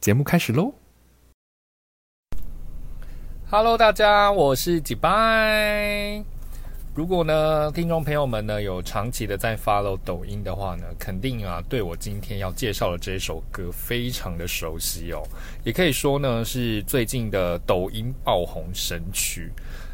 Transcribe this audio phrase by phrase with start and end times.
[0.00, 0.72] 节目开始喽
[3.50, 6.37] ！Hello，大家，我是几拜。
[6.98, 15.22] 如果呢，听众朋友们呢有长期的在 follow 抖音的话呢，肯定啊对我今天要介绍的这首歌非常的熟悉哦，
[15.62, 19.48] 也可以说呢是最近的抖音爆红神曲。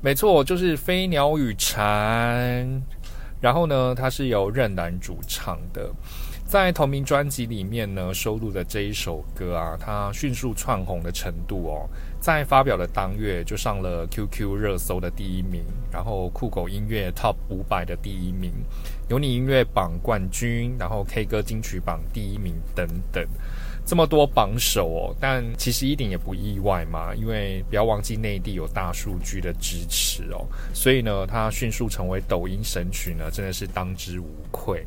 [0.00, 2.66] 没错，就是《飞鸟与蝉》，
[3.42, 5.92] 然后呢，它是由任南主唱的。
[6.46, 18.52] 在同名专辑里面呢，收录的这一首歌啊，它迅速窜红的程度哦，在发表的当月就上了 QQ 热搜的第一名，然后酷狗音乐 Top 五百的第一名，
[19.08, 23.26] 有你音乐榜冠军，然后 K 歌金曲榜第一名等等，
[23.84, 34.86] 这么多榜首哦，但其实一点也不意外嘛，因为不要忘记内地有大数据的支持哦，所以呢，它迅速成为抖音神曲呢，真的是当之无愧。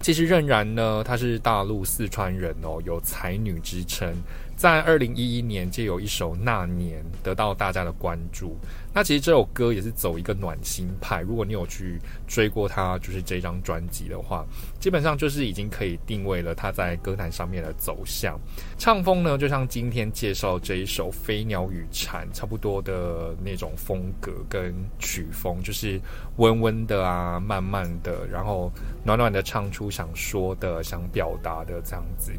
[0.00, 4.12] 其实任然呢，她是大陆四川人哦，有才女之称。
[4.60, 8.58] 在二零一一年，就有一首《那年》得到大家的关注。
[8.92, 11.22] 那其实这首歌也是走一个暖心派。
[11.22, 14.44] 如果你有去追过他，就是这张专辑的话，
[14.78, 18.38] 基本上就是已经可以定位了他在歌坛上面的走向。
[18.76, 25.98] 唱风呢，就像今天介绍这一首《飞鸟与蝉》差不多的那种风格跟曲风，就是
[26.36, 28.70] 温温的啊，慢慢的，然后
[29.04, 32.30] 暖暖的唱出想说的、想表达的这样子。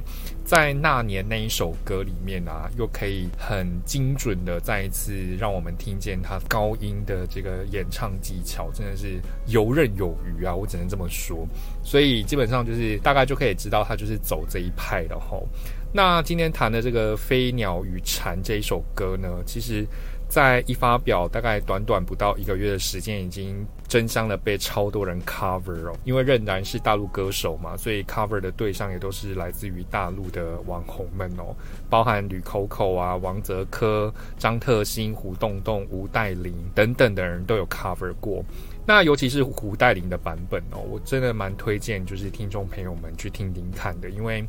[0.45, 10.53] 在那年那一首歌里里面啊，又可以很精准的再一次让我们听见他高音的这个演唱技巧，真的是游刃有余啊！
[10.53, 11.47] 我只能这么说。
[11.83, 15.47] 所以基本上就是大概就可以知道他就是走这一派的吼。
[15.93, 19.87] 那今天弹的这个《飞鸟与蝉》这一首歌呢，其实。
[20.31, 25.93] 在一发表，大概短短不到一个月的时间，已经争相的被超多人 cover 哦。
[26.05, 31.53] 因为任然是大陆歌手嘛，所以 cover 的对象也都是来自于大陆的网红们哦，
[31.89, 38.41] 包含吕 Coco 啊、王泽科、张特新、胡洞洞、吴岱林等等的人都有 cover 过。
[38.85, 44.47] 那尤其是胡岱林的版本哦，我真的蛮推荐，就是听众朋友们去听听看的，因为。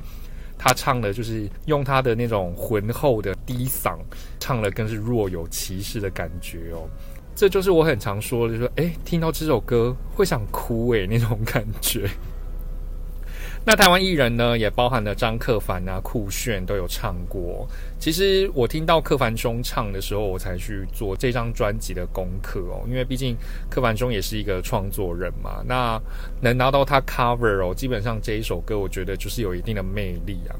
[0.58, 3.98] 他唱的就是用他的那种浑厚的低嗓，
[4.38, 6.88] 唱的更是若有其事的感觉哦。
[7.34, 12.08] 这就是我很常说的，就说哎，听到这首歌会想哭诶那种感觉。
[13.64, 17.66] 那台湾艺人呢，也包含了张克凡啊、酷炫都有唱过。
[18.00, 23.36] 其实我听到克凡兄唱的时候，我才去做这张专辑的功课哦，因为毕竟
[23.70, 25.62] 克凡兄也是一个创作人嘛。
[25.64, 26.00] 那
[26.40, 30.58] 能拿到他 cover 哦，基本上这一首歌，我觉得就是有一定的魅力啊。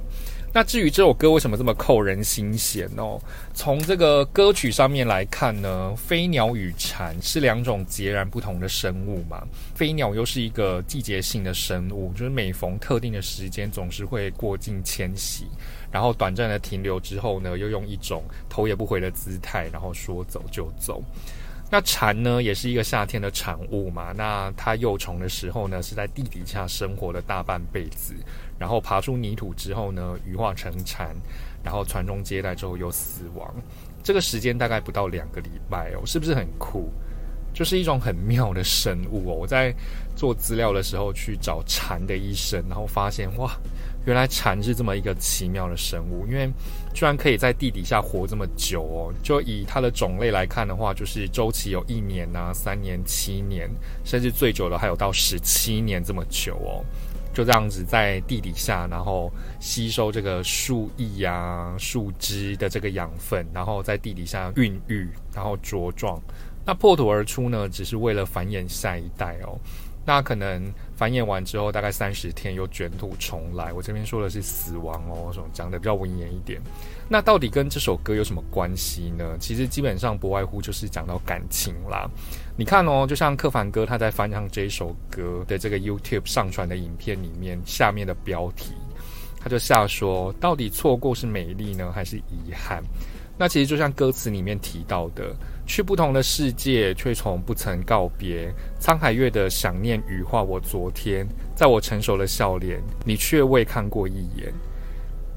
[0.54, 3.18] 那至于这首歌为什么这么扣人心弦哦？
[3.54, 9.42] 从这个歌曲上面来看呢，飞鸟与蝉是两种截然不同的生物嘛。
[9.74, 15.46] 飞鸟又是一个季节性的生物，就是每逢特定的时间总是会过境迁徙，
[15.90, 21.02] 然后短暂的停留之后呢，又用一种头也不回的姿态，然后说走就走。
[21.70, 24.12] 那蝉呢，也是一个夏天的产物嘛。
[24.14, 28.12] 那它幼虫的时候呢，是在地底下生活了大半辈子，
[28.62, 31.08] 然后爬出泥土之后呢，羽化成蝉，
[31.64, 33.52] 然后传宗接代之后又死亡。
[34.04, 36.88] 这个时间大概不到两个礼拜哦，是不是很酷？
[37.52, 39.34] 就是一种很妙的生物哦。
[39.34, 39.74] 我在
[40.14, 43.50] 做资料的时候去找蝉的一生，然后发现哇。
[44.04, 46.50] 原来蝉是这么一个奇妙的生物，因为
[46.92, 49.14] 居然可以在地底下活这么久哦。
[49.22, 53.70] 就以它的种类来看的话，就是周期有一年呐、三年、七年，
[54.04, 56.84] 甚至最久的还有到十七年这么久哦。
[57.32, 66.20] 就这样子在地底下，然后吸收这个树叶啊、树枝的这个养分，然后在地底下孕育，然后茁壮。
[66.64, 69.58] 那破土而出呢，只是为了繁衍下一代哦。
[70.04, 73.72] 那可能繁衍完之后，大概三十天又卷土重来。
[73.72, 76.62] 我这边说的是死亡哦，讲的比较文言一点。
[77.08, 79.36] 那到底跟这首歌有什么关系呢？
[79.40, 82.08] 其实基本上不外乎就是讲到感情啦。
[82.56, 88.72] 你看哦，就像柯凡哥他在翻唱这首歌的这个 YouTube 上传的影片里面，下面的标题
[89.40, 92.80] 他就下说：到底错过是美丽呢，还是遗憾？
[93.36, 95.34] 那其实就像歌词里面提到的，
[95.66, 98.52] 去不同的世界，却从不曾告别。
[98.80, 104.52] 沧海月的想念羽化我昨天，在我成熟的笑脸，你却未看过一眼。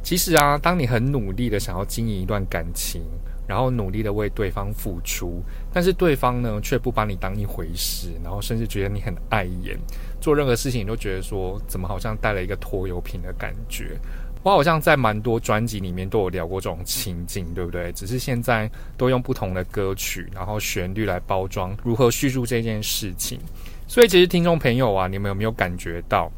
[0.04, 3.01] 其实啊，当你很努力的想要经营一段感情，
[3.47, 5.42] 然后努力的为对方付出，
[5.74, 9.77] 但是对方呢却不把你当一回事，然后甚至觉得你很碍眼，
[10.19, 13.97] 做任何事情你都觉得说怎么好像带了一个拖油瓶的感觉。
[14.44, 17.92] 我好像在蛮多专辑里面都有聊过这种情境，对不对？
[17.94, 23.39] 只是现在都用不同的歌曲，然后旋律来包装如何叙述这件事情。
[23.88, 26.31] 所以其实听众朋友啊，你们有没有感觉到？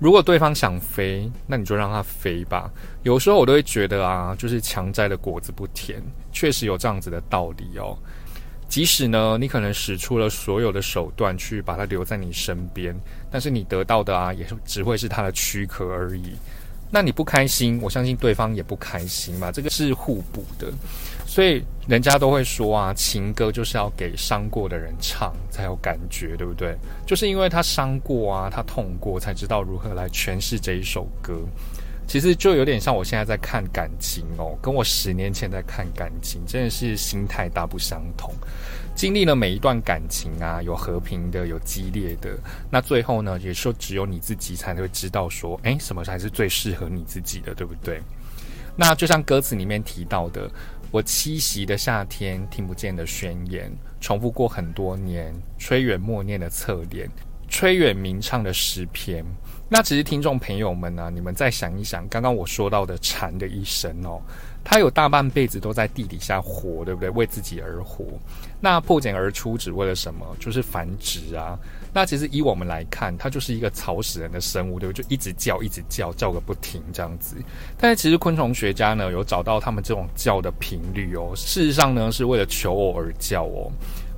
[0.00, 2.70] 如果对方想飞，那你就让他飞吧。
[3.02, 6.02] 有时候我都会觉得啊，就是强摘的果子不甜，
[6.32, 7.96] 确实有这样子的道理哦。
[8.66, 12.98] 即使呢，你可能使出了所有的手段去把他留在你身边，
[13.30, 16.32] 但是你得到的啊，也只会是他的躯壳而已。
[16.90, 20.72] 那你不开心，我相信对方也不开心嘛，这个是互补的。
[21.26, 26.76] 所以人家都会说啊，情歌就是要给伤过的人唱才有感觉，对不对？
[27.06, 31.38] 就是因为他伤过啊，他痛过，才知道如何来诠释这一首歌。
[32.10, 38.34] 其实就有点像我现在在看感情哦，跟我十年前在看感情，真的是心态大不相同。
[38.96, 42.36] 经历了每一段感情啊，有和平的，有激烈的，
[42.68, 48.02] 那最后呢，也说只有你自己才会知道说，诶，什么才是最适合你自己的，对不对？
[48.74, 50.50] 那就像歌词里面提到的，
[50.90, 53.70] 我栖息的夏天，听不见的宣言，
[54.00, 57.08] 重复过很多年，吹远默念的侧脸，
[57.50, 59.22] 吹远鸣唱的诗篇。
[59.68, 64.20] 那其实听众朋友们呢，你们再想一想，刚刚我说到的蝉的一生哦，
[64.64, 67.08] 它有大半辈子都在地底下活，对不对？
[67.10, 68.04] 为自己而活。
[68.60, 70.26] 那破茧而出只为了什么？
[70.40, 71.56] 就是繁殖啊。
[71.92, 75.04] 那其实以我们来看，它就是一个吵死人的生物，对不对？
[75.04, 77.36] 就一直叫，一直叫，叫个不停这样子。
[77.78, 81.32] 但是其实昆虫学家呢，有找到他们这种叫的频率哦。
[81.36, 83.70] 事实上呢，是为了求偶而叫哦。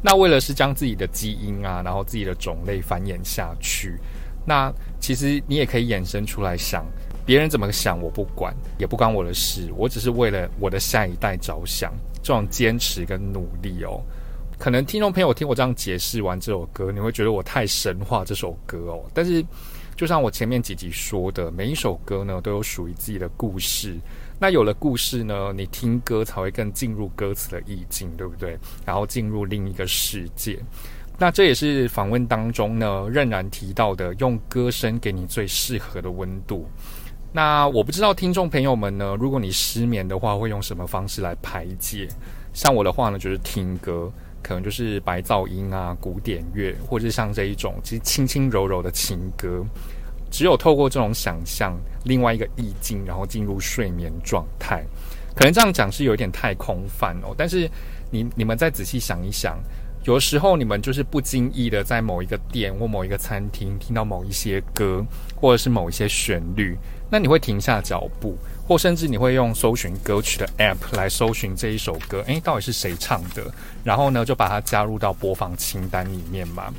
[0.02, 3.96] 那为了是将自己的基因啊，然后自己的种类繁衍下去。
[4.44, 6.84] 那其实你也可以衍生出来想，
[7.24, 14.02] 别人怎么想我不管，也不关我的事，我只是为了我的下一代着想，这种坚持跟努力哦。
[14.58, 19.04] 可能听众朋友听我这样解释完这首歌，你会觉得我太神话这首歌哦。
[19.14, 19.44] 但是
[19.94, 23.96] 就像我前面几集说的，每一首歌呢都有属于自己的故事。
[24.38, 28.58] 那有了故事呢，你听歌才会更进入歌词的意境，对不对？
[28.84, 30.58] 然后进入另一个世界。
[31.18, 36.66] 那这也是访问当中呢，仍然提到的，用歌声给你最适合的温度。
[37.32, 42.08] 那我不知道听众朋友们呢，如果你失眠的话，会用什么方式来排解？
[42.52, 44.10] 像我的话呢，就是听歌，
[44.42, 49.64] 可能就是白噪音啊、古典乐，或者是像这一种其实轻轻柔柔的情歌。
[50.30, 54.82] 只有透过这种想象，另外一个意境，然后进入睡眠状态。
[55.34, 57.70] 可能这样讲是有点太空泛哦，但是
[58.10, 59.58] 你你们再仔细想一想。
[60.04, 65.04] 有时候你们就是不经意的在某一个店或某一个餐厅听到某一些歌，
[65.36, 66.76] 或者是某一些旋律，
[67.12, 73.52] 那你会停下脚步，或甚至你会用搜寻歌曲的 App 来搜寻这一首歌，诶，到底是谁唱的？
[73.84, 76.72] 然后呢，就把它加入到播放清单里面嘛。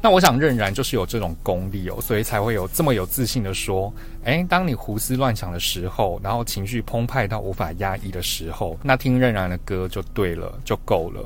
[0.00, 3.92] 那我想任然就是有这种功力哦，所以才会有这么有自信的说，
[4.22, 11.20] 诶，当你胡思乱想的时候，然后情绪澎湃到无法压抑的时候，那听任然的歌就对了，就够了。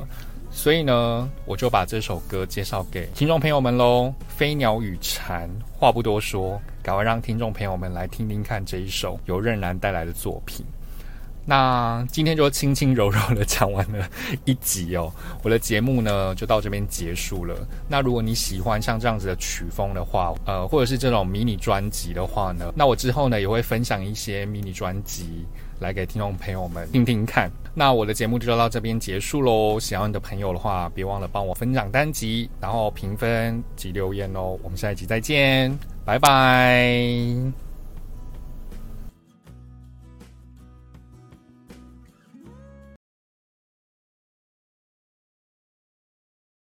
[0.50, 4.14] 所以呢，我就把这首歌介绍给听众朋友们喽。
[4.28, 5.46] 飞鸟与蝉，
[5.76, 6.58] 话不多说，
[6.88, 10.64] 赶快让听众朋友们来听听看这一首由任然带来的作品。
[11.44, 14.08] 那今天就轻轻柔柔的讲完了
[14.46, 15.12] 一集哦，
[15.42, 17.54] 我的节目呢就到这边结束了。
[17.88, 25.44] 那如果你喜欢像这样子的曲风的话，呃，或者是这种迷你专辑的话呢，那我之后呢也会分享一些迷你专辑。
[25.78, 27.50] 来给听众朋友们听听看。
[27.74, 29.78] 那我的节目就到这边结束喽。
[29.78, 34.58] 喜欢你的朋友的话，别忘了帮我分享单集，然后评分及留言哦。
[34.62, 37.67] 我们下一集再见，拜拜。